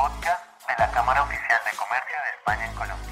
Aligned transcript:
podcast 0.00 0.42
de 0.66 0.74
la 0.78 0.90
Cámara 0.92 1.22
Oficial 1.24 1.60
de 1.62 1.76
Comercio 1.76 2.16
de 2.24 2.30
España 2.38 2.72
Colombia. 2.74 3.06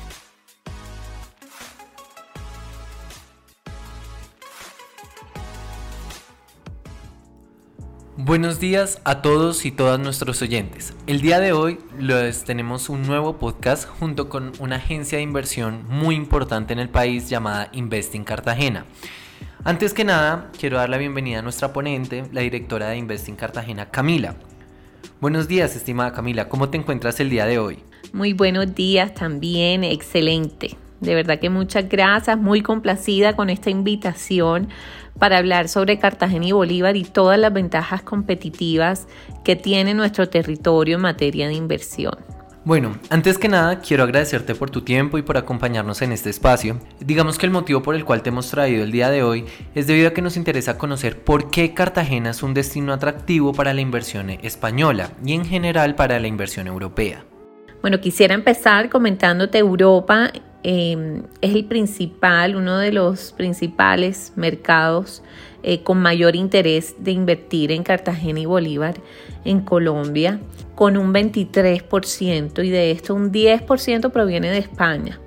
Buenos 8.17 8.59
días 8.59 9.03
a 9.05 9.21
todos 9.21 9.67
y 9.67 9.71
todas 9.71 10.01
nuestros 10.01 10.41
oyentes. 10.41 10.95
El 11.07 11.21
día 11.21 11.41
de 11.41 11.53
hoy 11.53 11.79
les 11.99 12.45
tenemos 12.45 12.89
un 12.89 13.03
nuevo 13.03 13.37
podcast 13.37 13.87
junto 13.87 14.31
con 14.31 14.53
una 14.59 14.77
agencia 14.77 15.19
de 15.19 15.25
inversión 15.25 15.87
muy 15.89 16.15
importante 16.15 16.73
en 16.73 16.79
el 16.79 16.89
país 16.89 17.29
llamada 17.29 17.69
Investing 17.73 18.25
Cartagena. 18.25 18.87
Antes 19.63 19.93
que 19.93 20.05
nada, 20.05 20.51
quiero 20.59 20.79
dar 20.79 20.89
la 20.89 20.97
bienvenida 20.97 21.41
a 21.41 21.43
nuestra 21.43 21.71
ponente, 21.75 22.25
la 22.33 22.41
directora 22.41 22.89
de 22.89 22.97
Investing 22.97 23.37
Cartagena, 23.37 23.91
Camila. 23.91 24.37
Buenos 25.21 25.49
días, 25.49 25.75
estimada 25.75 26.13
Camila, 26.13 26.49
¿cómo 26.49 26.69
te 26.69 26.79
encuentras 26.79 27.19
el 27.21 27.31
día 27.31 27.47
de 27.47 27.59
hoy? 27.59 27.79
Muy 28.13 28.33
buenos 28.33 28.75
días 28.75 29.15
también, 29.15 29.85
excelente. 29.85 30.77
De 31.01 31.15
verdad 31.15 31.39
que 31.39 31.51
muchas 31.51 31.89
gracias, 31.89 32.39
muy 32.39 32.63
complacida 32.63 33.37
con 33.37 33.51
esta 33.51 33.71
invitación 33.71 34.69
para 35.19 35.39
hablar 35.39 35.69
sobre 35.69 35.99
Cartagena 35.99 36.47
y 36.47 36.53
Bolívar 36.53 36.97
y 36.97 37.05
todas 37.05 37.39
las 37.39 37.53
ventajas 37.53 38.03
competitivas 38.03 39.07
que 39.45 39.57
tiene 39.57 39.95
nuestro 39.95 40.29
territorio 40.29 40.97
en 40.97 41.03
materia 41.03 41.49
de 41.49 41.55
inversión. 41.55 42.17
Bueno, 42.69 42.99
antes 43.09 43.39
que 43.39 43.49
nada 43.49 43.81
quiero 43.81 44.03
agradecerte 44.03 44.55
por 44.55 44.69
tu 44.69 44.83
tiempo 44.83 45.17
y 45.17 45.23
por 45.23 45.39
acompañarnos 45.39 46.03
en 46.03 46.13
este 46.13 46.29
espacio. 46.29 46.79
Digamos 47.01 47.39
que 47.39 47.47
el 47.47 47.51
motivo 47.51 47.81
por 47.81 47.95
el 47.95 48.05
cual 48.05 48.21
te 48.21 48.29
hemos 48.29 48.51
traído 48.51 48.85
el 48.85 48.93
día 48.93 49.09
de 49.09 49.23
hoy 49.23 49.47
es 49.75 49.87
debido 49.87 50.09
a 50.09 50.13
que 50.13 50.21
nos 50.21 50.37
interesa 50.37 50.77
conocer 50.77 51.19
por 51.19 51.49
qué 51.49 51.73
Cartagena 51.73 52.29
es 52.29 52.43
un 52.43 52.53
destino 52.53 52.93
atractivo 52.93 53.55
para 53.55 53.73
la 53.73 53.81
inversión 53.81 54.29
española 54.29 55.13
y 55.25 55.33
en 55.33 55.47
general 55.47 55.95
para 55.95 56.21
la 56.21 56.27
inversión 56.27 56.67
europea. 56.67 57.25
Bueno, 57.81 58.03
quisiera 58.03 58.35
empezar 58.35 58.91
comentándote 58.91 59.57
Europa 59.57 60.31
Em, 60.65 61.23
es 61.41 61.55
el 61.55 61.67
principal, 61.67 62.57
uno 62.57 62.79
de 62.79 62.91
los 62.91 63.33
principales 63.33 64.33
mercados 64.35 65.23
eh, 65.63 65.83
con 65.83 65.99
mayor 65.99 66.37
interés 66.37 66.95
de 66.99 67.13
invertir 67.13 67.73
en 67.73 67.83
Cartagena 67.83 68.41
y 68.41 68.47
Bolívar 68.47 68.97
en 69.45 69.61
Colombia, 69.61 70.41
con 70.75 70.97
un 70.97 71.13
23% 71.13 72.65
y 72.65 72.71
de 72.71 72.91
esto 72.91 73.15
un 73.15 73.33
10% 73.33 74.11
proviene 74.11 74.51
de 74.51 74.59
España 74.59 75.21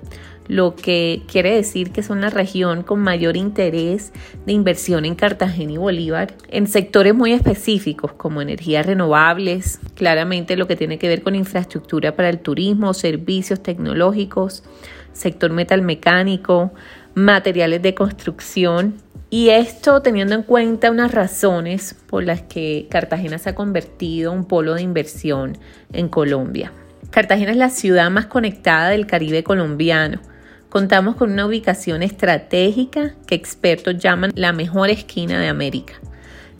lo 0.48 0.74
que 0.74 1.22
quiere 1.30 1.54
decir 1.54 1.92
que 1.92 2.02
son 2.02 2.20
la 2.20 2.30
región 2.30 2.82
con 2.82 3.00
mayor 3.00 3.36
interés 3.36 4.12
de 4.44 4.52
inversión 4.52 5.04
en 5.04 5.14
Cartagena 5.14 5.72
y 5.72 5.76
Bolívar 5.76 6.34
en 6.48 6.66
sectores 6.66 7.14
muy 7.14 7.32
específicos 7.32 8.12
como 8.12 8.42
energías 8.42 8.86
renovables, 8.86 9.80
claramente 9.94 10.56
lo 10.56 10.66
que 10.66 10.76
tiene 10.76 10.98
que 10.98 11.08
ver 11.08 11.22
con 11.22 11.34
infraestructura 11.34 12.16
para 12.16 12.28
el 12.28 12.40
turismo, 12.40 12.92
servicios 12.92 13.62
tecnológicos, 13.62 14.64
sector 15.12 15.52
metalmecánico, 15.52 16.72
materiales 17.14 17.82
de 17.82 17.94
construcción. 17.94 18.96
Y 19.34 19.48
esto 19.48 20.02
teniendo 20.02 20.34
en 20.34 20.42
cuenta 20.42 20.90
unas 20.90 21.10
razones 21.10 21.96
por 22.06 22.22
las 22.22 22.42
que 22.42 22.86
Cartagena 22.90 23.38
se 23.38 23.48
ha 23.48 23.54
convertido 23.54 24.30
en 24.30 24.40
un 24.40 24.44
polo 24.44 24.74
de 24.74 24.82
inversión 24.82 25.56
en 25.90 26.10
Colombia. 26.10 26.70
Cartagena 27.08 27.52
es 27.52 27.56
la 27.56 27.70
ciudad 27.70 28.10
más 28.10 28.26
conectada 28.26 28.90
del 28.90 29.06
Caribe 29.06 29.42
colombiano. 29.42 30.20
Contamos 30.68 31.16
con 31.16 31.32
una 31.32 31.46
ubicación 31.46 32.02
estratégica 32.02 33.14
que 33.26 33.34
expertos 33.34 33.96
llaman 33.96 34.32
la 34.34 34.52
mejor 34.52 34.90
esquina 34.90 35.40
de 35.40 35.48
América, 35.48 35.94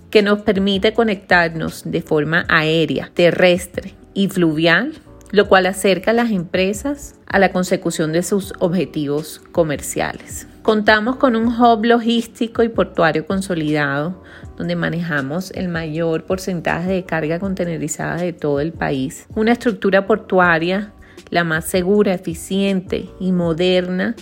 que 0.09 0.23
nos 0.23 0.41
permite 0.41 0.95
conectarnos 0.95 1.83
de 1.85 2.01
forma 2.01 2.47
aérea, 2.49 3.11
terrestre 3.13 3.93
y 4.15 4.29
fluvial 4.29 4.95
lo 5.31 5.49
cual 5.49 5.67
acerca 5.67 6.13
a 6.13 6.15
las 6.15 6.31
empresas 6.31 7.17
a 7.27 7.39
la 7.39 7.53
consecución 7.53 8.13
de 8.13 8.23
sus 8.23 8.53
objetivos 8.61 9.41
comerciales. 9.51 10.47
Contamos 10.63 11.17
con 11.17 11.35
un 11.35 11.49
hub 11.49 11.85
logístico 11.85 12.63
y 12.63 12.69
portuario 12.69 13.27
consolidado, 13.27 14.23
donde 14.57 14.77
manejamos 14.77 15.51
el 15.51 15.69
mayor 15.69 16.25
porcentaje 16.25 16.93
de 16.93 17.05
carga 17.05 17.41
contenerizada 17.41 18.17
de 18.17 18.33
todo 18.33 18.61
el 18.61 18.73
país. 18.73 19.27
Una 19.35 19.53
estructura 19.53 20.07
portuaria 20.07 20.93
la 21.33 21.45
más 21.45 21.65
segura, 21.65 22.13
eficiente 22.13 23.09
y 23.19 23.33
moderna, 23.33 24.15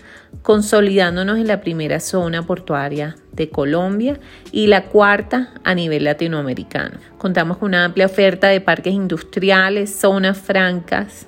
consolidándonos 0.42 1.38
en 1.38 1.48
la 1.48 1.60
primera 1.60 1.98
zona 1.98 2.46
portuaria 2.46 3.16
de 3.32 3.50
Colombia 3.50 4.20
y 4.52 4.68
la 4.68 4.84
cuarta 4.84 5.52
a 5.64 5.74
nivel 5.74 6.04
latinoamericano. 6.04 6.98
Contamos 7.18 7.56
con 7.58 7.70
una 7.70 7.84
amplia 7.84 8.06
oferta 8.06 8.46
de 8.46 8.60
parques 8.60 8.94
industriales, 8.94 9.92
zonas 9.92 10.38
francas, 10.38 11.26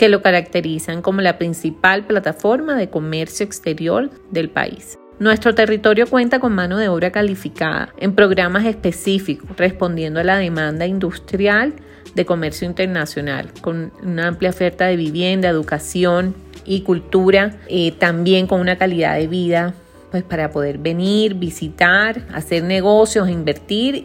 que 0.00 0.08
lo 0.08 0.22
caracterizan 0.22 1.02
como 1.02 1.20
la 1.20 1.36
principal 1.36 2.06
plataforma 2.06 2.74
de 2.74 2.88
comercio 2.88 3.44
exterior 3.44 4.08
del 4.30 4.48
país. 4.48 4.98
Nuestro 5.18 5.54
territorio 5.54 6.06
cuenta 6.06 6.40
con 6.40 6.54
mano 6.54 6.78
de 6.78 6.88
obra 6.88 7.12
calificada 7.12 7.92
en 7.98 8.14
programas 8.14 8.64
específicos, 8.64 9.54
respondiendo 9.58 10.18
a 10.18 10.24
la 10.24 10.38
demanda 10.38 10.86
industrial 10.86 11.74
de 12.14 12.24
comercio 12.24 12.66
internacional, 12.66 13.52
con 13.60 13.92
una 14.02 14.28
amplia 14.28 14.48
oferta 14.48 14.86
de 14.86 14.96
vivienda, 14.96 15.50
educación 15.50 16.34
y 16.64 16.80
cultura, 16.80 17.58
eh, 17.68 17.92
también 17.92 18.46
con 18.46 18.58
una 18.58 18.78
calidad 18.78 19.18
de 19.18 19.26
vida 19.26 19.74
pues 20.10 20.22
para 20.22 20.50
poder 20.50 20.78
venir, 20.78 21.34
visitar, 21.34 22.22
hacer 22.32 22.64
negocios, 22.64 23.28
invertir, 23.28 24.04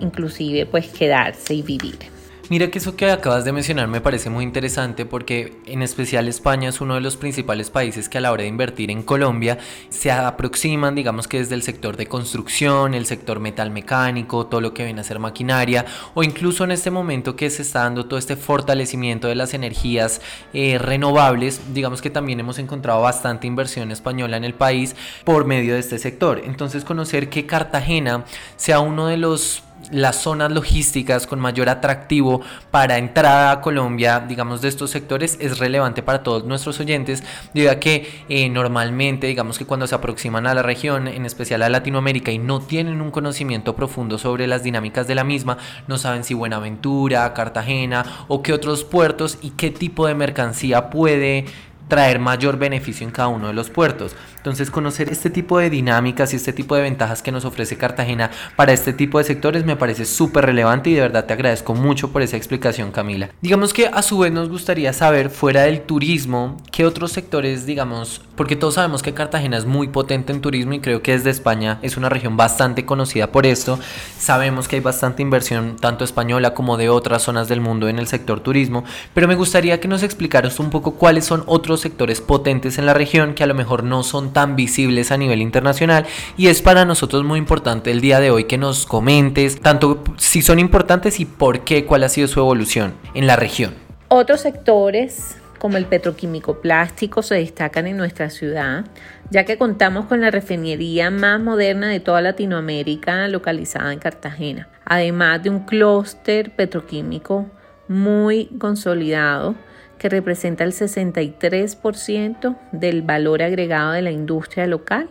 inclusive 0.00 0.66
pues 0.66 0.88
quedarse 0.88 1.54
y 1.54 1.62
vivir. 1.62 2.17
Mira 2.50 2.70
que 2.70 2.78
eso 2.78 2.96
que 2.96 3.10
acabas 3.10 3.44
de 3.44 3.52
mencionar 3.52 3.88
me 3.88 4.00
parece 4.00 4.30
muy 4.30 4.42
interesante 4.42 5.04
porque 5.04 5.58
en 5.66 5.82
especial 5.82 6.28
España 6.28 6.70
es 6.70 6.80
uno 6.80 6.94
de 6.94 7.02
los 7.02 7.18
principales 7.18 7.68
países 7.68 8.08
que 8.08 8.16
a 8.16 8.20
la 8.22 8.32
hora 8.32 8.44
de 8.44 8.48
invertir 8.48 8.90
en 8.90 9.02
Colombia 9.02 9.58
se 9.90 10.10
aproximan, 10.10 10.94
digamos 10.94 11.28
que 11.28 11.40
desde 11.40 11.56
el 11.56 11.62
sector 11.62 11.98
de 11.98 12.06
construcción, 12.06 12.94
el 12.94 13.04
sector 13.04 13.38
metal 13.38 13.70
mecánico, 13.70 14.46
todo 14.46 14.62
lo 14.62 14.72
que 14.72 14.84
viene 14.84 15.02
a 15.02 15.04
ser 15.04 15.18
maquinaria 15.18 15.84
o 16.14 16.22
incluso 16.22 16.64
en 16.64 16.70
este 16.70 16.90
momento 16.90 17.36
que 17.36 17.50
se 17.50 17.60
está 17.60 17.80
dando 17.80 18.06
todo 18.06 18.18
este 18.18 18.36
fortalecimiento 18.36 19.28
de 19.28 19.34
las 19.34 19.52
energías 19.52 20.22
eh, 20.54 20.78
renovables, 20.78 21.74
digamos 21.74 22.00
que 22.00 22.08
también 22.08 22.40
hemos 22.40 22.58
encontrado 22.58 23.02
bastante 23.02 23.46
inversión 23.46 23.90
española 23.90 24.38
en 24.38 24.44
el 24.44 24.54
país 24.54 24.96
por 25.24 25.44
medio 25.44 25.74
de 25.74 25.80
este 25.80 25.98
sector. 25.98 26.40
Entonces 26.42 26.86
conocer 26.86 27.28
que 27.28 27.44
Cartagena 27.44 28.24
sea 28.56 28.80
uno 28.80 29.06
de 29.06 29.18
los 29.18 29.64
las 29.90 30.16
zonas 30.16 30.52
logísticas 30.52 31.26
con 31.26 31.38
mayor 31.40 31.68
atractivo 31.68 32.40
para 32.70 32.98
entrada 32.98 33.52
a 33.52 33.60
Colombia, 33.60 34.20
digamos, 34.20 34.60
de 34.60 34.68
estos 34.68 34.90
sectores 34.90 35.38
es 35.40 35.58
relevante 35.58 36.02
para 36.02 36.22
todos 36.22 36.44
nuestros 36.44 36.78
oyentes, 36.80 37.22
debido 37.54 37.72
a 37.72 37.76
que 37.76 38.24
eh, 38.28 38.48
normalmente, 38.48 39.26
digamos 39.26 39.58
que 39.58 39.64
cuando 39.64 39.86
se 39.86 39.94
aproximan 39.94 40.46
a 40.46 40.54
la 40.54 40.62
región, 40.62 41.08
en 41.08 41.24
especial 41.24 41.62
a 41.62 41.68
Latinoamérica, 41.68 42.30
y 42.30 42.38
no 42.38 42.60
tienen 42.60 43.00
un 43.00 43.10
conocimiento 43.10 43.74
profundo 43.76 44.18
sobre 44.18 44.46
las 44.46 44.62
dinámicas 44.62 45.06
de 45.06 45.14
la 45.14 45.24
misma, 45.24 45.58
no 45.86 45.98
saben 45.98 46.24
si 46.24 46.34
Buenaventura, 46.34 47.32
Cartagena 47.34 48.04
o 48.28 48.42
qué 48.42 48.52
otros 48.52 48.84
puertos 48.84 49.38
y 49.42 49.50
qué 49.50 49.70
tipo 49.70 50.06
de 50.06 50.14
mercancía 50.14 50.90
puede 50.90 51.46
traer 51.88 52.18
mayor 52.18 52.58
beneficio 52.58 53.06
en 53.06 53.12
cada 53.12 53.28
uno 53.28 53.48
de 53.48 53.54
los 53.54 53.70
puertos. 53.70 54.14
Entonces 54.48 54.70
conocer 54.70 55.10
este 55.10 55.28
tipo 55.28 55.58
de 55.58 55.68
dinámicas 55.68 56.32
y 56.32 56.36
este 56.36 56.54
tipo 56.54 56.74
de 56.74 56.80
ventajas 56.80 57.20
que 57.20 57.30
nos 57.30 57.44
ofrece 57.44 57.76
Cartagena 57.76 58.30
para 58.56 58.72
este 58.72 58.94
tipo 58.94 59.18
de 59.18 59.24
sectores 59.24 59.66
me 59.66 59.76
parece 59.76 60.06
súper 60.06 60.46
relevante 60.46 60.88
y 60.88 60.94
de 60.94 61.02
verdad 61.02 61.26
te 61.26 61.34
agradezco 61.34 61.74
mucho 61.74 62.12
por 62.12 62.22
esa 62.22 62.38
explicación 62.38 62.90
Camila. 62.90 63.28
Digamos 63.42 63.74
que 63.74 63.88
a 63.88 64.00
su 64.00 64.20
vez 64.20 64.32
nos 64.32 64.48
gustaría 64.48 64.94
saber 64.94 65.28
fuera 65.28 65.64
del 65.64 65.82
turismo, 65.82 66.56
qué 66.72 66.86
otros 66.86 67.12
sectores 67.12 67.66
digamos, 67.66 68.22
porque 68.36 68.56
todos 68.56 68.74
sabemos 68.74 69.02
que 69.02 69.12
Cartagena 69.12 69.58
es 69.58 69.66
muy 69.66 69.88
potente 69.88 70.32
en 70.32 70.40
turismo 70.40 70.72
y 70.72 70.80
creo 70.80 71.02
que 71.02 71.12
desde 71.12 71.28
España 71.28 71.78
es 71.82 71.98
una 71.98 72.08
región 72.08 72.38
bastante 72.38 72.86
conocida 72.86 73.30
por 73.30 73.44
esto. 73.44 73.78
Sabemos 74.18 74.66
que 74.66 74.76
hay 74.76 74.80
bastante 74.80 75.20
inversión 75.20 75.76
tanto 75.78 76.04
española 76.04 76.54
como 76.54 76.78
de 76.78 76.88
otras 76.88 77.22
zonas 77.22 77.48
del 77.48 77.60
mundo 77.60 77.88
en 77.88 77.98
el 77.98 78.06
sector 78.06 78.40
turismo, 78.40 78.84
pero 79.12 79.28
me 79.28 79.34
gustaría 79.34 79.78
que 79.78 79.88
nos 79.88 80.02
explicaras 80.02 80.58
un 80.58 80.70
poco 80.70 80.94
cuáles 80.94 81.26
son 81.26 81.42
otros 81.46 81.80
sectores 81.80 82.22
potentes 82.22 82.78
en 82.78 82.86
la 82.86 82.94
región 82.94 83.34
que 83.34 83.44
a 83.44 83.46
lo 83.46 83.54
mejor 83.54 83.82
no 83.84 84.04
son 84.04 84.32
tan 84.32 84.37
visibles 84.46 85.10
a 85.12 85.16
nivel 85.16 85.42
internacional 85.42 86.06
y 86.36 86.48
es 86.48 86.62
para 86.62 86.84
nosotros 86.84 87.24
muy 87.24 87.38
importante 87.38 87.90
el 87.90 88.00
día 88.00 88.20
de 88.20 88.30
hoy 88.30 88.44
que 88.44 88.58
nos 88.58 88.86
comentes 88.86 89.60
tanto 89.60 90.02
si 90.16 90.42
son 90.42 90.58
importantes 90.58 91.20
y 91.20 91.24
por 91.24 91.60
qué, 91.60 91.84
cuál 91.84 92.04
ha 92.04 92.08
sido 92.08 92.28
su 92.28 92.40
evolución 92.40 92.94
en 93.14 93.26
la 93.26 93.36
región. 93.36 93.74
Otros 94.08 94.40
sectores 94.40 95.36
como 95.58 95.76
el 95.76 95.86
petroquímico 95.86 96.60
plástico 96.60 97.22
se 97.22 97.34
destacan 97.34 97.86
en 97.86 97.96
nuestra 97.96 98.30
ciudad, 98.30 98.84
ya 99.30 99.44
que 99.44 99.58
contamos 99.58 100.06
con 100.06 100.20
la 100.20 100.30
refinería 100.30 101.10
más 101.10 101.40
moderna 101.40 101.88
de 101.88 102.00
toda 102.00 102.20
Latinoamérica 102.20 103.28
localizada 103.28 103.92
en 103.92 103.98
Cartagena, 103.98 104.68
además 104.84 105.42
de 105.42 105.50
un 105.50 105.60
clúster 105.60 106.54
petroquímico 106.54 107.46
muy 107.88 108.46
consolidado 108.58 109.54
que 109.98 110.08
representa 110.08 110.64
el 110.64 110.72
63% 110.72 112.56
del 112.72 113.02
valor 113.02 113.42
agregado 113.42 113.92
de 113.92 114.02
la 114.02 114.10
industria 114.10 114.66
local 114.66 115.08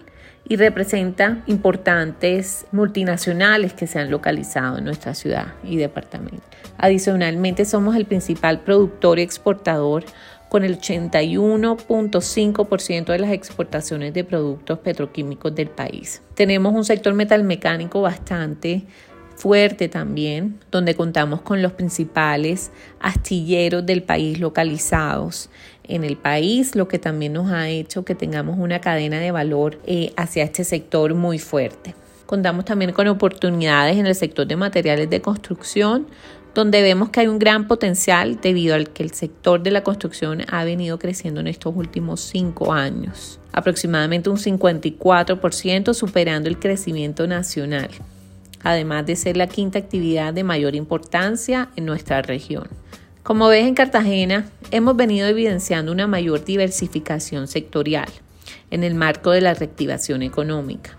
y 0.50 0.56
representa 0.56 1.44
importantes 1.46 2.66
multinacionales 2.72 3.74
que 3.74 3.86
se 3.86 4.00
han 4.00 4.10
localizado 4.10 4.78
en 4.78 4.86
nuestra 4.86 5.14
ciudad 5.14 5.48
y 5.64 5.76
departamento. 5.76 6.42
Adicionalmente, 6.78 7.66
somos 7.66 7.98
el 7.98 8.06
principal 8.06 8.62
productor 8.62 9.20
y 9.20 9.24
exportador 9.24 10.06
con 10.48 10.64
el 10.64 10.80
81.5% 10.80 13.08
de 13.08 13.20
las 13.20 13.32
exportaciones 13.32 14.14
de 14.14 14.24
productos 14.24 14.80
petroquímicos 14.80 15.54
del 15.54 15.68
país. 15.70 16.22
Tenemos 16.36 16.74
un 16.74 16.86
sector 16.86 17.14
metalmecánico 17.14 18.00
bastante 18.02 18.86
fuerte 19.38 19.88
también, 19.88 20.60
donde 20.72 20.96
contamos 20.96 21.42
con 21.42 21.62
los 21.62 21.72
principales 21.74 22.72
astilleros 23.00 23.86
del 23.86 24.02
país 24.02 24.40
localizados 24.40 25.50
en 25.84 26.04
el 26.04 26.18
país, 26.18 26.76
lo 26.76 26.88
que 26.88 26.98
también 27.00 27.34
nos 27.34 27.52
ha 27.52 27.70
hecho 27.70 28.04
que 28.04 28.16
tengamos 28.16 28.58
una 28.58 28.82
cadena 28.82 29.20
de 29.20 29.32
valor 29.32 29.80
eh, 29.86 30.12
hacia 30.18 30.44
este 30.44 30.64
sector 30.64 31.14
muy 31.14 31.38
fuerte. 31.38 31.94
Contamos 32.26 32.66
también 32.66 32.92
con 32.92 33.08
oportunidades 33.08 33.96
en 33.98 34.08
el 34.08 34.16
sector 34.16 34.48
de 34.48 34.56
materiales 34.58 35.10
de 35.10 35.22
construcción, 35.22 36.08
donde 36.56 36.82
vemos 36.82 37.10
que 37.10 37.20
hay 37.20 37.28
un 37.28 37.38
gran 37.38 37.68
potencial 37.68 38.42
debido 38.42 38.74
al 38.74 38.90
que 38.90 39.04
el 39.04 39.12
sector 39.12 39.62
de 39.62 39.70
la 39.70 39.84
construcción 39.84 40.42
ha 40.50 40.64
venido 40.64 40.98
creciendo 40.98 41.40
en 41.40 41.48
estos 41.48 41.76
últimos 41.76 42.22
cinco 42.22 42.74
años, 42.74 43.40
aproximadamente 43.54 44.32
un 44.32 44.38
54% 44.38 45.94
superando 45.94 46.50
el 46.50 46.58
crecimiento 46.58 47.28
nacional, 47.28 47.92
además 48.64 49.06
de 49.06 49.16
ser 49.16 49.38
la 49.38 49.48
quinta 49.48 49.80
actividad 49.80 50.34
de 50.34 50.44
mayor 50.44 50.76
importancia 50.76 51.70
en 51.76 51.86
nuestra 51.86 52.22
región. 52.22 52.68
Como 53.24 53.50
ves 53.50 53.66
en 53.66 53.76
Cartagena, 53.76 54.50
hemos 54.72 54.96
venido 54.96 55.28
evidenciando 55.28 55.92
una 55.92 56.08
mayor 56.08 56.46
diversificación 56.46 57.48
sectorial 57.48 58.08
en 58.72 58.84
el 58.84 58.96
marco 58.96 59.32
de 59.32 59.42
la 59.42 59.54
reactivación 59.54 60.22
económica. 60.22 60.98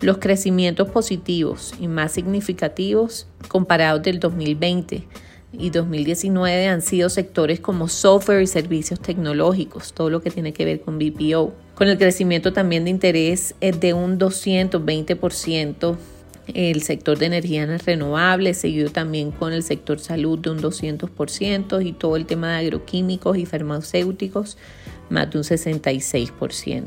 Los 0.00 0.18
crecimientos 0.18 0.88
positivos 0.90 1.74
y 1.80 1.88
más 1.88 2.12
significativos 2.12 3.26
comparados 3.48 4.02
del 4.02 4.20
2020 4.20 5.06
y 5.52 5.70
2019 5.70 6.68
han 6.68 6.82
sido 6.82 7.08
sectores 7.08 7.60
como 7.60 7.88
software 7.88 8.42
y 8.42 8.46
servicios 8.46 9.00
tecnológicos, 9.00 9.92
todo 9.92 10.10
lo 10.10 10.20
que 10.20 10.30
tiene 10.30 10.52
que 10.52 10.64
ver 10.64 10.80
con 10.80 10.98
BPO, 10.98 11.54
con 11.74 11.88
el 11.88 11.98
crecimiento 11.98 12.52
también 12.52 12.84
de 12.84 12.90
interés 12.90 13.54
de 13.60 13.92
un 13.94 14.18
220% 14.18 15.96
el 16.54 16.82
sector 16.82 17.18
de 17.18 17.26
energías 17.26 17.84
renovables, 17.84 18.58
seguido 18.58 18.90
también 18.90 19.30
con 19.30 19.52
el 19.52 19.62
sector 19.62 19.98
salud 20.00 20.38
de 20.38 20.50
un 20.50 20.60
200% 20.60 21.84
y 21.84 21.92
todo 21.92 22.16
el 22.16 22.26
tema 22.26 22.52
de 22.52 22.66
agroquímicos 22.66 23.36
y 23.36 23.46
farmacéuticos 23.46 24.56
más 25.10 25.30
de 25.30 25.38
un 25.38 25.44
66%. 25.44 26.86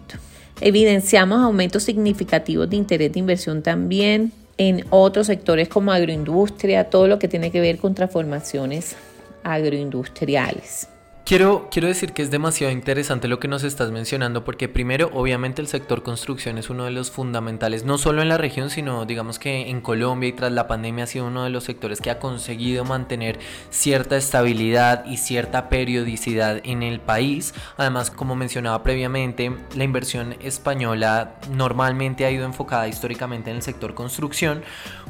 Evidenciamos 0.61 1.39
aumentos 1.41 1.83
significativos 1.83 2.69
de 2.69 2.75
interés 2.75 3.13
de 3.13 3.19
inversión 3.19 3.63
también 3.63 4.31
en 4.57 4.85
otros 4.91 5.27
sectores 5.27 5.67
como 5.67 5.91
agroindustria, 5.91 6.89
todo 6.89 7.07
lo 7.07 7.17
que 7.17 7.27
tiene 7.27 7.51
que 7.51 7.61
ver 7.61 7.77
con 7.77 7.95
transformaciones 7.95 8.95
agroindustriales. 9.43 10.90
Quiero, 11.23 11.69
quiero 11.71 11.87
decir 11.87 12.11
que 12.11 12.23
es 12.23 12.31
demasiado 12.31 12.73
interesante 12.73 13.29
lo 13.29 13.39
que 13.39 13.47
nos 13.47 13.63
estás 13.63 13.91
mencionando 13.91 14.43
porque 14.43 14.67
primero 14.67 15.09
obviamente 15.13 15.61
el 15.61 15.67
sector 15.67 16.03
construcción 16.03 16.57
es 16.57 16.69
uno 16.69 16.83
de 16.83 16.91
los 16.91 17.09
fundamentales 17.09 17.85
no 17.85 17.97
solo 17.97 18.21
en 18.21 18.27
la 18.27 18.37
región 18.37 18.69
sino 18.69 19.05
digamos 19.05 19.39
que 19.39 19.69
en 19.69 19.79
Colombia 19.79 20.27
y 20.27 20.33
tras 20.33 20.51
la 20.51 20.67
pandemia 20.67 21.05
ha 21.05 21.07
sido 21.07 21.27
uno 21.27 21.45
de 21.45 21.49
los 21.49 21.63
sectores 21.63 22.01
que 22.01 22.09
ha 22.09 22.19
conseguido 22.19 22.83
mantener 22.83 23.39
cierta 23.69 24.17
estabilidad 24.17 25.05
y 25.05 25.17
cierta 25.17 25.69
periodicidad 25.69 26.59
en 26.63 26.83
el 26.83 26.99
país. 26.99 27.53
Además 27.77 28.11
como 28.11 28.35
mencionaba 28.35 28.83
previamente 28.83 29.55
la 29.75 29.85
inversión 29.85 30.35
española 30.41 31.35
normalmente 31.51 32.25
ha 32.25 32.31
ido 32.31 32.45
enfocada 32.45 32.89
históricamente 32.89 33.51
en 33.51 33.57
el 33.57 33.61
sector 33.61 33.93
construcción 33.93 34.63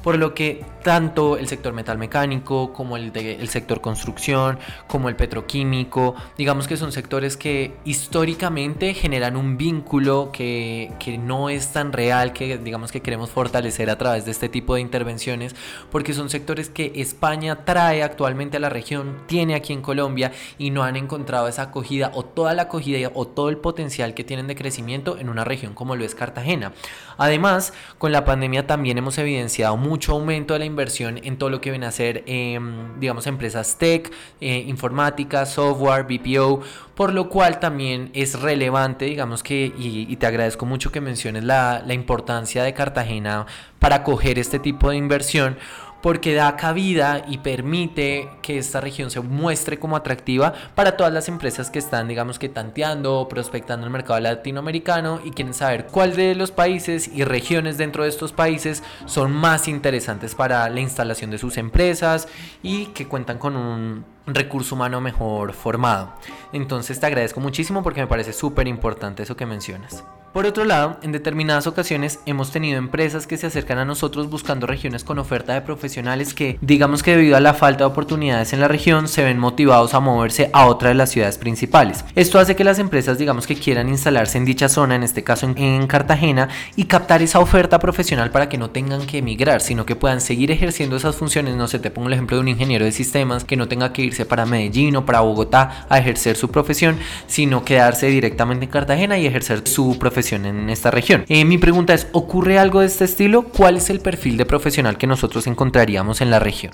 por 0.03 0.17
lo 0.17 0.33
que 0.33 0.65
tanto 0.83 1.37
el 1.37 1.47
sector 1.47 1.73
metal 1.73 1.97
mecánico 1.97 2.73
como 2.73 2.97
el, 2.97 3.11
de, 3.11 3.35
el 3.35 3.49
sector 3.49 3.81
construcción 3.81 4.59
como 4.87 5.09
el 5.09 5.15
petroquímico 5.15 6.00
digamos 6.37 6.67
que 6.67 6.77
son 6.77 6.91
sectores 6.91 7.37
que 7.37 7.73
históricamente 7.85 8.93
generan 8.93 9.35
un 9.35 9.57
vínculo 9.57 10.29
que, 10.31 10.91
que 10.99 11.17
no 11.17 11.49
es 11.49 11.73
tan 11.73 11.93
real, 11.93 12.33
que 12.33 12.57
digamos 12.57 12.91
que 12.91 13.01
queremos 13.01 13.29
fortalecer 13.29 13.89
a 13.89 13.97
través 13.97 14.25
de 14.25 14.31
este 14.31 14.49
tipo 14.49 14.75
de 14.75 14.81
intervenciones, 14.81 15.55
porque 15.91 16.13
son 16.13 16.29
sectores 16.29 16.69
que 16.69 16.91
España 16.95 17.65
trae 17.65 18.03
actualmente 18.03 18.57
a 18.57 18.59
la 18.59 18.69
región, 18.69 19.17
tiene 19.27 19.55
aquí 19.55 19.73
en 19.73 19.81
Colombia 19.81 20.31
y 20.57 20.71
no 20.71 20.83
han 20.83 20.95
encontrado 20.95 21.47
esa 21.47 21.63
acogida 21.63 22.11
o 22.13 22.23
toda 22.23 22.53
la 22.53 22.63
acogida 22.63 22.91
o 23.13 23.27
todo 23.27 23.49
el 23.49 23.57
potencial 23.57 24.13
que 24.13 24.23
tienen 24.23 24.47
de 24.47 24.55
crecimiento 24.55 25.17
en 25.17 25.29
una 25.29 25.43
región 25.43 25.73
como 25.73 25.95
lo 25.95 26.03
es 26.03 26.15
Cartagena. 26.15 26.73
Además, 27.17 27.73
con 27.97 28.11
la 28.11 28.25
pandemia 28.25 28.67
también 28.67 28.97
hemos 28.97 29.17
evidenciado 29.17 29.77
mucho 29.77 30.13
aumento 30.13 30.53
de 30.53 30.59
la 30.59 30.65
inversión 30.65 31.19
en 31.23 31.37
todo 31.37 31.49
lo 31.49 31.61
que 31.61 31.69
viene 31.69 31.85
a 31.85 31.91
ser, 31.91 32.23
em, 32.25 32.99
digamos, 32.99 33.27
empresas 33.27 33.77
tech, 33.77 34.11
eh, 34.39 34.63
informática, 34.67 35.45
software, 35.45 35.90
BPO, 35.99 36.61
por 36.95 37.13
lo 37.13 37.29
cual 37.29 37.59
también 37.59 38.11
es 38.13 38.39
relevante, 38.39 39.05
digamos 39.05 39.43
que, 39.43 39.73
y, 39.77 40.15
te 40.15 40.25
agradezco 40.25 40.65
mucho 40.65 40.91
que 40.91 41.01
menciones 41.01 41.43
la, 41.43 41.83
la 41.85 41.93
importancia 41.93 42.63
de 42.63 42.73
Cartagena 42.73 43.45
para 43.79 44.03
coger 44.03 44.39
este 44.39 44.59
tipo 44.59 44.89
de 44.89 44.97
inversión 44.97 45.57
porque 46.01 46.33
da 46.33 46.55
cabida 46.55 47.23
y 47.27 47.37
permite 47.37 48.29
que 48.41 48.57
esta 48.57 48.81
región 48.81 49.11
se 49.11 49.21
muestre 49.21 49.79
como 49.79 49.95
atractiva 49.95 50.53
para 50.75 50.97
todas 50.97 51.13
las 51.13 51.27
empresas 51.27 51.69
que 51.69 51.79
están, 51.79 52.07
digamos 52.07 52.39
que 52.39 52.49
tanteando 52.49 53.19
o 53.19 53.27
prospectando 53.27 53.85
el 53.85 53.91
mercado 53.91 54.19
latinoamericano 54.19 55.21
y 55.23 55.31
quieren 55.31 55.53
saber 55.53 55.87
cuál 55.87 56.15
de 56.15 56.35
los 56.35 56.51
países 56.51 57.07
y 57.07 57.23
regiones 57.23 57.77
dentro 57.77 58.03
de 58.03 58.09
estos 58.09 58.33
países 58.33 58.83
son 59.05 59.31
más 59.31 59.67
interesantes 59.67 60.35
para 60.35 60.67
la 60.69 60.79
instalación 60.79 61.31
de 61.31 61.37
sus 61.37 61.57
empresas 61.57 62.27
y 62.63 62.87
que 62.87 63.07
cuentan 63.07 63.37
con 63.37 63.55
un 63.55 64.05
recurso 64.25 64.75
humano 64.75 65.01
mejor 65.01 65.53
formado. 65.53 66.13
Entonces 66.53 66.99
te 66.99 67.05
agradezco 67.05 67.39
muchísimo 67.39 67.83
porque 67.83 68.01
me 68.01 68.07
parece 68.07 68.33
súper 68.33 68.67
importante 68.67 69.23
eso 69.23 69.35
que 69.35 69.45
mencionas. 69.45 70.03
Por 70.33 70.45
otro 70.45 70.63
lado, 70.63 70.97
en 71.01 71.11
determinadas 71.11 71.67
ocasiones 71.67 72.19
hemos 72.25 72.53
tenido 72.53 72.77
empresas 72.77 73.27
que 73.27 73.35
se 73.35 73.47
acercan 73.47 73.79
a 73.79 73.85
nosotros 73.85 74.29
buscando 74.29 74.65
regiones 74.65 75.03
con 75.03 75.19
oferta 75.19 75.53
de 75.53 75.59
profesionales 75.59 76.33
que, 76.33 76.57
digamos 76.61 77.03
que 77.03 77.17
debido 77.17 77.35
a 77.35 77.41
la 77.41 77.53
falta 77.53 77.79
de 77.79 77.89
oportunidades 77.89 78.53
en 78.53 78.61
la 78.61 78.69
región, 78.69 79.09
se 79.09 79.25
ven 79.25 79.37
motivados 79.37 79.93
a 79.93 79.99
moverse 79.99 80.49
a 80.53 80.67
otra 80.67 80.87
de 80.87 80.95
las 80.95 81.09
ciudades 81.09 81.37
principales. 81.37 82.05
Esto 82.15 82.39
hace 82.39 82.55
que 82.55 82.63
las 82.63 82.79
empresas, 82.79 83.17
digamos 83.17 83.45
que 83.45 83.57
quieran 83.57 83.89
instalarse 83.89 84.37
en 84.37 84.45
dicha 84.45 84.69
zona, 84.69 84.95
en 84.95 85.03
este 85.03 85.21
caso 85.21 85.51
en, 85.53 85.87
Cartagena, 85.87 86.47
y 86.77 86.85
captar 86.85 87.21
esa 87.21 87.41
oferta 87.41 87.79
profesional 87.79 88.31
para 88.31 88.47
que 88.47 88.57
no 88.57 88.69
tengan 88.69 89.05
que 89.05 89.17
emigrar, 89.17 89.59
sino 89.59 89.85
que 89.85 89.97
puedan 89.97 90.21
seguir 90.21 90.49
ejerciendo 90.49 90.95
esas 90.95 91.17
funciones. 91.17 91.57
No 91.57 91.67
sé, 91.67 91.79
te 91.79 91.91
pongo 91.91 92.07
el 92.07 92.13
ejemplo 92.13 92.37
de 92.37 92.41
un 92.41 92.47
ingeniero 92.47 92.85
de 92.85 92.93
sistemas 92.93 93.43
que 93.43 93.57
no 93.57 93.67
tenga 93.67 93.91
que 93.91 94.01
irse 94.11 94.25
para 94.25 94.45
Medellín 94.45 94.95
o 94.95 95.05
para 95.05 95.21
Bogotá 95.21 95.85
a 95.89 95.97
ejercer 95.99 96.35
su 96.35 96.49
profesión, 96.49 96.97
sino 97.27 97.65
quedarse 97.65 98.07
directamente 98.07 98.65
en 98.65 98.71
Cartagena 98.71 99.17
y 99.17 99.25
ejercer 99.25 99.67
su 99.67 99.97
profesión 99.97 100.45
en 100.45 100.69
esta 100.69 100.91
región. 100.91 101.25
Eh, 101.27 101.45
mi 101.45 101.57
pregunta 101.57 101.93
es, 101.93 102.07
¿ocurre 102.11 102.59
algo 102.59 102.81
de 102.81 102.87
este 102.87 103.05
estilo? 103.05 103.43
¿Cuál 103.43 103.77
es 103.77 103.89
el 103.89 103.99
perfil 103.99 104.37
de 104.37 104.45
profesional 104.45 104.97
que 104.97 105.07
nosotros 105.07 105.47
encontraríamos 105.47 106.21
en 106.21 106.29
la 106.29 106.39
región? 106.39 106.73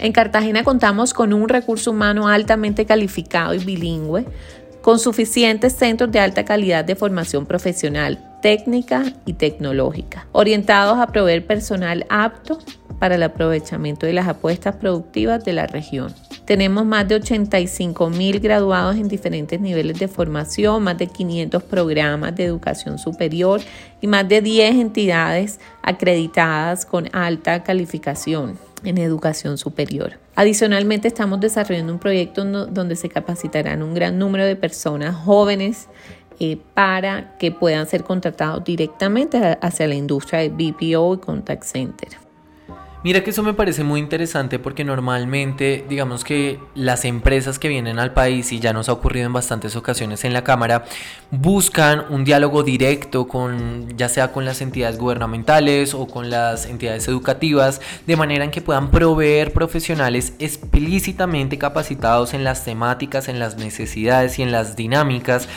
En 0.00 0.12
Cartagena 0.12 0.62
contamos 0.62 1.12
con 1.12 1.32
un 1.32 1.48
recurso 1.48 1.90
humano 1.90 2.28
altamente 2.28 2.86
calificado 2.86 3.54
y 3.54 3.58
bilingüe, 3.58 4.24
con 4.80 4.98
suficientes 4.98 5.74
centros 5.74 6.10
de 6.12 6.20
alta 6.20 6.44
calidad 6.44 6.84
de 6.84 6.94
formación 6.94 7.46
profesional, 7.46 8.24
técnica 8.40 9.02
y 9.26 9.34
tecnológica, 9.34 10.28
orientados 10.32 10.98
a 10.98 11.08
proveer 11.08 11.46
personal 11.46 12.06
apto 12.08 12.58
para 12.98 13.16
el 13.16 13.22
aprovechamiento 13.22 14.06
de 14.06 14.12
las 14.12 14.28
apuestas 14.28 14.76
productivas 14.76 15.44
de 15.44 15.52
la 15.52 15.66
región. 15.66 16.14
Tenemos 16.48 16.86
más 16.86 17.06
de 17.06 17.16
85 17.16 18.08
mil 18.08 18.40
graduados 18.40 18.96
en 18.96 19.06
diferentes 19.06 19.60
niveles 19.60 19.98
de 19.98 20.08
formación, 20.08 20.82
más 20.82 20.96
de 20.96 21.06
500 21.06 21.62
programas 21.62 22.34
de 22.36 22.44
educación 22.44 22.98
superior 22.98 23.60
y 24.00 24.06
más 24.06 24.26
de 24.26 24.40
10 24.40 24.76
entidades 24.76 25.60
acreditadas 25.82 26.86
con 26.86 27.14
alta 27.14 27.62
calificación 27.64 28.58
en 28.82 28.96
educación 28.96 29.58
superior. 29.58 30.14
Adicionalmente, 30.36 31.08
estamos 31.08 31.38
desarrollando 31.38 31.92
un 31.92 31.98
proyecto 31.98 32.46
donde 32.46 32.96
se 32.96 33.10
capacitarán 33.10 33.82
un 33.82 33.92
gran 33.92 34.18
número 34.18 34.46
de 34.46 34.56
personas 34.56 35.16
jóvenes 35.16 35.86
eh, 36.40 36.56
para 36.72 37.36
que 37.36 37.52
puedan 37.52 37.86
ser 37.86 38.04
contratados 38.04 38.64
directamente 38.64 39.58
hacia 39.60 39.86
la 39.86 39.96
industria 39.96 40.40
de 40.40 40.48
BPO 40.48 41.12
y 41.12 41.18
contact 41.18 41.64
center. 41.64 42.27
Mira 43.04 43.22
que 43.22 43.30
eso 43.30 43.44
me 43.44 43.54
parece 43.54 43.84
muy 43.84 44.00
interesante 44.00 44.58
porque 44.58 44.84
normalmente, 44.84 45.84
digamos 45.88 46.24
que 46.24 46.58
las 46.74 47.04
empresas 47.04 47.60
que 47.60 47.68
vienen 47.68 48.00
al 48.00 48.12
país, 48.12 48.50
y 48.50 48.58
ya 48.58 48.72
nos 48.72 48.88
ha 48.88 48.92
ocurrido 48.92 49.24
en 49.26 49.32
bastantes 49.32 49.76
ocasiones 49.76 50.24
en 50.24 50.32
la 50.32 50.42
Cámara, 50.42 50.84
buscan 51.30 52.06
un 52.10 52.24
diálogo 52.24 52.64
directo 52.64 53.28
con, 53.28 53.96
ya 53.96 54.08
sea 54.08 54.32
con 54.32 54.44
las 54.44 54.60
entidades 54.62 54.98
gubernamentales 54.98 55.94
o 55.94 56.08
con 56.08 56.28
las 56.28 56.66
entidades 56.66 57.06
educativas, 57.06 57.80
de 58.08 58.16
manera 58.16 58.42
en 58.42 58.50
que 58.50 58.62
puedan 58.62 58.90
proveer 58.90 59.52
profesionales 59.52 60.32
explícitamente 60.40 61.56
capacitados 61.56 62.34
en 62.34 62.42
las 62.42 62.64
temáticas, 62.64 63.28
en 63.28 63.38
las 63.38 63.58
necesidades 63.58 64.40
y 64.40 64.42
en 64.42 64.50
las 64.50 64.74
dinámicas 64.74 65.48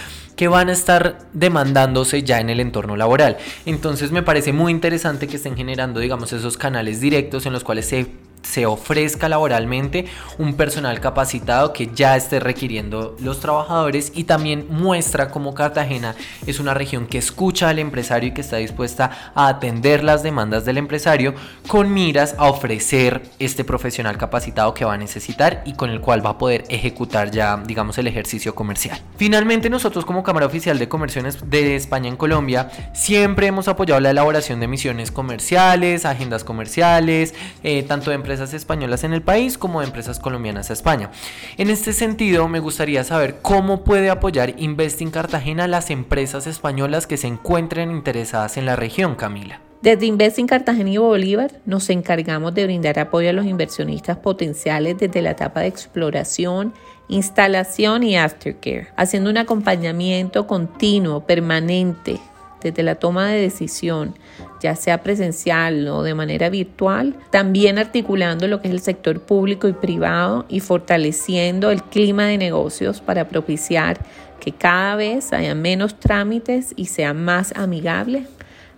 que 0.42 0.48
van 0.48 0.70
a 0.70 0.72
estar 0.72 1.20
demandándose 1.34 2.24
ya 2.24 2.40
en 2.40 2.50
el 2.50 2.60
entorno 2.60 2.98
laboral. 2.98 3.38
Entonces 3.68 4.12
me 4.12 4.24
parece 4.24 4.54
muy 4.54 4.72
interesante 4.72 5.28
que 5.28 5.36
estén 5.36 5.56
generando, 5.56 6.00
digamos, 6.00 6.34
esos 6.34 6.58
canales 6.58 7.00
directos 7.00 7.46
en 7.46 7.54
los 7.54 7.64
cuales 7.64 7.86
se 7.86 8.08
se 8.52 8.66
ofrezca 8.66 9.30
laboralmente 9.30 10.06
un 10.38 10.56
personal 10.56 11.00
capacitado 11.00 11.72
que 11.72 11.90
ya 11.96 12.18
esté 12.18 12.42
requiriendo 12.42 13.16
los 13.22 13.40
trabajadores 13.40 14.12
y 14.14 14.26
también 14.26 14.68
muestra 14.70 15.30
cómo 15.30 15.54
Cartagena 15.54 16.16
es 16.46 16.60
una 16.60 16.74
región 16.74 17.08
que 17.08 17.18
escucha 17.18 17.70
al 17.70 17.80
empresario 17.80 18.30
y 18.30 18.34
que 18.34 18.42
está 18.42 18.58
dispuesta 18.58 19.32
a 19.36 19.48
atender 19.48 20.04
las 20.04 20.22
demandas 20.22 20.66
del 20.66 20.78
empresario 20.78 21.34
con 21.68 21.94
miras 21.94 22.36
a 22.38 22.50
ofrecer 22.50 23.24
este 23.40 23.64
profesional 23.64 24.18
capacitado 24.18 24.74
que 24.74 24.84
va 24.84 24.96
a 24.96 24.98
necesitar 24.98 25.64
y 25.66 25.74
con 25.74 25.90
el 25.90 26.02
cual 26.02 26.26
va 26.26 26.32
a 26.32 26.38
poder 26.38 26.66
ejecutar 26.68 27.32
ya 27.32 27.56
digamos 27.66 27.98
el 28.00 28.08
ejercicio 28.08 28.54
comercial. 28.54 29.00
Finalmente 29.16 29.70
nosotros 29.70 30.04
como 30.04 30.24
Cámara 30.24 30.48
Oficial 30.48 30.78
de 30.78 30.90
Comercio 30.90 31.24
de 31.24 31.76
España 31.78 32.10
en 32.10 32.18
Colombia 32.18 32.70
siempre 32.94 33.48
hemos 33.48 33.70
apoyado 33.70 34.02
la 34.02 34.10
elaboración 34.10 34.60
de 34.60 34.68
misiones 34.68 35.10
comerciales, 35.10 36.04
agendas 36.04 36.44
comerciales, 36.44 37.34
eh, 37.64 37.84
tanto 37.84 38.10
de 38.10 38.18
empresas 38.18 38.41
españolas 38.42 39.04
en 39.04 39.14
el 39.14 39.22
país 39.22 39.58
como 39.58 39.80
de 39.80 39.88
empresas 39.88 40.20
colombianas 40.20 40.70
a 40.70 40.74
España. 40.74 41.12
En 41.58 41.70
este 41.70 41.94
sentido, 41.94 42.48
me 42.48 42.60
gustaría 42.60 43.04
saber 43.04 43.38
cómo 43.42 43.84
puede 43.84 44.10
apoyar 44.10 44.56
Investing 44.58 45.12
Cartagena 45.12 45.66
a 45.66 45.68
las 45.68 45.90
empresas 45.90 46.48
españolas 46.48 47.08
que 47.08 47.18
se 47.18 47.28
encuentren 47.28 47.92
interesadas 47.92 48.58
en 48.58 48.66
la 48.66 48.76
región, 48.76 49.16
Camila. 49.16 49.62
Desde 49.82 50.06
Investing 50.06 50.46
Cartagena 50.46 50.92
y 50.92 50.98
Bolívar 50.98 51.54
nos 51.66 51.90
encargamos 51.90 52.54
de 52.54 52.66
brindar 52.66 53.00
apoyo 53.00 53.30
a 53.30 53.34
los 53.34 53.46
inversionistas 53.46 54.18
potenciales 54.18 54.98
desde 55.00 55.24
la 55.24 55.32
etapa 55.32 55.62
de 55.62 55.68
exploración, 55.68 56.74
instalación 57.08 58.04
y 58.04 58.16
aftercare, 58.16 58.90
haciendo 58.96 59.32
un 59.32 59.38
acompañamiento 59.38 60.46
continuo, 60.46 61.26
permanente, 61.26 62.20
desde 62.62 62.84
la 62.84 62.96
toma 62.96 63.28
de 63.30 63.42
decisión, 63.42 64.16
ya 64.62 64.76
sea 64.76 65.04
presencial 65.04 65.88
o 65.88 66.04
de 66.04 66.14
manera 66.14 66.50
virtual, 66.50 67.16
también 67.30 67.78
articulando 67.78 68.48
lo 68.48 68.62
que 68.62 68.68
es 68.68 68.74
el 68.74 68.82
sector 68.82 69.22
público 69.22 69.68
y 69.68 69.74
privado 69.74 70.46
y 70.50 70.60
fortaleciendo 70.60 71.72
el 71.72 71.84
clima 71.84 72.26
de 72.26 72.38
negocios 72.38 73.02
para 73.02 73.28
propiciar 73.28 74.00
que 74.40 74.52
cada 74.52 74.96
vez 74.96 75.34
haya 75.34 75.56
menos 75.56 76.00
trámites 76.00 76.74
y 76.76 76.86
sea 76.86 77.14
más 77.14 77.54
amigable 77.56 78.26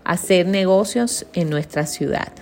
hacer 0.04 0.48
negocios 0.48 1.26
en 1.34 1.50
nuestra 1.50 1.86
ciudad. 1.86 2.34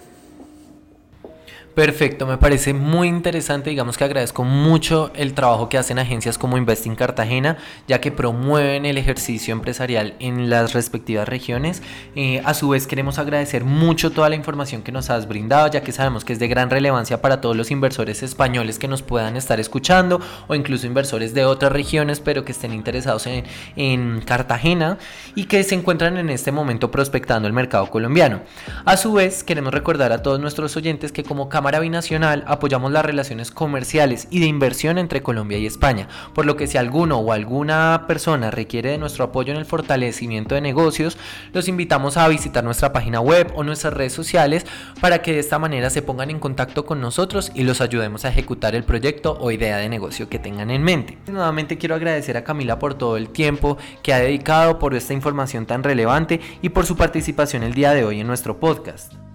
Perfecto, 1.75 2.28
me 2.28 2.38
parece 2.38 2.74
muy 2.74 3.08
interesante, 3.08 3.70
digamos 3.70 3.98
que 3.98 4.04
agradezco 4.04 4.44
mucho 4.44 5.10
el 5.16 5.34
trabajo 5.34 5.70
que 5.70 5.78
hacen 5.78 6.00
agencias 6.00 6.38
como 6.38 6.58
Investing 6.58 6.96
Cartagena, 6.96 7.58
ya 7.88 8.01
que 8.01 8.12
promueven 8.12 8.86
el 8.86 8.98
ejercicio 8.98 9.54
empresarial 9.54 10.16
en 10.20 10.50
las 10.50 10.74
respectivas 10.74 11.30
regiones. 11.30 11.82
Eh, 12.13 12.42
a 12.44 12.54
su 12.56 12.68
vez 12.68 12.88
queremos 12.88 13.20
agradecer 13.20 13.63
mucho 13.63 14.12
toda 14.12 14.28
la 14.28 14.36
información 14.36 14.82
que 14.82 14.92
nos 14.92 15.10
has 15.10 15.30
brindado, 15.30 15.70
ya 15.72 15.82
que 15.82 15.94
sabemos 15.94 16.25
que 16.25 16.34
es 16.34 16.40
de 16.40 16.50
gran 16.50 16.70
relevancia 16.70 17.22
para 17.22 17.40
todos 17.40 17.56
los 17.56 17.72
inversores 17.72 18.22
españoles 18.22 18.78
que 18.78 18.90
nos 18.90 19.01
puedan 19.01 19.38
estar 19.38 19.62
escuchando 19.62 20.20
o 20.50 20.56
incluso 20.56 20.88
inversores 20.88 21.34
de 21.34 21.46
otras 21.46 21.72
regiones, 21.72 22.20
pero 22.20 22.44
que 22.44 22.51
estén 22.51 22.74
interesados 22.74 23.28
en, 23.28 23.46
en 23.78 24.20
Cartagena 24.20 24.98
y 25.36 25.46
que 25.46 25.63
se 25.63 25.75
encuentran 25.75 26.18
en 26.18 26.32
este 26.32 26.51
momento 26.51 26.92
prospectando 26.92 27.48
el 27.48 27.54
mercado 27.54 27.90
colombiano. 27.90 28.42
A 28.84 28.98
su 28.98 29.13
vez 29.13 29.46
queremos 29.46 29.74
recordar 29.74 30.12
a 30.12 30.22
todos 30.22 30.38
nuestros 30.38 30.75
oyentes 30.75 31.13
que 31.13 31.24
como 31.24 31.48
Binacional 31.80 32.44
apoyamos 32.48 32.91
las 32.91 33.06
relaciones 33.06 33.51
comerciales 33.51 34.27
y 34.30 34.39
de 34.39 34.46
inversión 34.46 34.98
entre 34.98 35.22
Colombia 35.22 35.58
y 35.58 35.65
España, 35.65 36.08
por 36.34 36.46
lo 36.46 36.58
que 36.58 36.68
si 36.68 36.77
alguno 36.77 37.18
o 37.18 37.32
alguna 37.32 38.06
persona 38.08 38.51
requiere 38.51 38.91
de 38.91 38.98
nuestro 38.98 39.25
apoyo 39.25 39.53
en 39.53 39.60
el 39.60 39.65
fortalecimiento 39.65 40.56
de 40.56 40.62
negocios, 40.62 41.18
los 41.53 41.68
invitamos 41.68 42.18
a 42.18 42.27
visitar 42.27 42.63
nuestra 42.63 42.94
página 42.94 43.22
web 43.22 43.51
o 43.56 43.63
nuestras 43.63 43.94
redes 43.94 44.13
sociales 44.13 44.65
para 45.00 45.22
que 45.22 45.34
de 45.34 45.39
esta 45.39 45.60
manera 45.60 45.89
se 45.89 46.01
pongan 46.01 46.30
en 46.30 46.39
contacto 46.39 46.86
con 46.86 47.01
nosotros 47.01 47.51
y 47.56 47.63
los 47.63 47.82
ayudemos 47.82 48.25
a 48.25 48.30
ejecutar 48.30 48.75
el 48.75 48.84
proyecto 48.84 49.38
o 49.39 49.51
idea 49.51 49.77
de 49.77 49.89
negocio 49.89 50.30
que 50.30 50.39
tengan 50.39 50.72
en 50.72 50.84
mente. 50.84 51.18
Nuevamente 51.27 51.77
quiero 51.77 51.96
agradecer 51.96 52.38
a 52.38 52.44
Camila 52.44 52.80
por 52.80 52.96
todo 52.96 53.18
el 53.18 53.30
tiempo 53.30 53.77
que 54.03 54.13
ha 54.13 54.20
dedicado 54.20 54.80
por 54.80 54.96
esta 54.96 55.13
información 55.13 55.65
tan 55.65 55.84
relevante 55.84 56.39
y 56.62 56.70
por 56.70 56.86
su 56.86 56.96
participación 56.96 57.63
el 57.63 57.74
día 57.74 57.94
de 57.94 58.03
hoy 58.03 58.20
en 58.20 58.27
nuestro 58.27 58.60
podcast. 58.60 59.31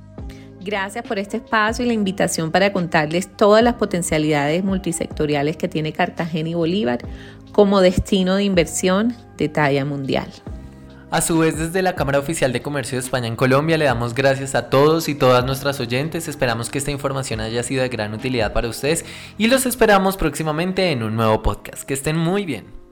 Gracias 0.66 1.04
por 1.06 1.20
este 1.20 1.36
espacio 1.36 1.84
y 1.84 1.88
la 1.88 1.94
invitación 1.94 2.50
para 2.50 2.72
contarles 2.72 3.28
todas 3.36 3.62
las 3.62 3.74
potencialidades 3.74 4.64
multisectoriales 4.64 5.56
que 5.56 5.68
tiene 5.68 5.92
Cartagena 5.92 6.48
y 6.48 6.54
Bolívar 6.54 6.98
como 7.52 7.80
destino 7.80 8.34
de 8.34 8.42
inversión 8.42 9.14
de 9.36 9.48
talla 9.48 9.84
mundial. 9.84 10.26
A 11.12 11.20
su 11.20 11.38
vez, 11.38 11.56
desde 11.56 11.82
la 11.82 11.94
Cámara 11.94 12.18
Oficial 12.18 12.52
de 12.52 12.62
Comercio 12.62 12.98
de 12.98 13.04
España 13.04 13.28
en 13.28 13.36
Colombia, 13.36 13.78
le 13.78 13.84
damos 13.84 14.12
gracias 14.12 14.56
a 14.56 14.68
todos 14.68 15.08
y 15.08 15.14
todas 15.14 15.44
nuestras 15.44 15.78
oyentes. 15.78 16.26
Esperamos 16.26 16.68
que 16.68 16.78
esta 16.78 16.90
información 16.90 17.38
haya 17.38 17.62
sido 17.62 17.82
de 17.82 17.88
gran 17.88 18.12
utilidad 18.12 18.52
para 18.52 18.68
ustedes 18.68 19.04
y 19.38 19.46
los 19.46 19.66
esperamos 19.66 20.16
próximamente 20.16 20.90
en 20.90 21.04
un 21.04 21.14
nuevo 21.14 21.44
podcast. 21.44 21.84
Que 21.84 21.94
estén 21.94 22.16
muy 22.16 22.44
bien. 22.44 22.85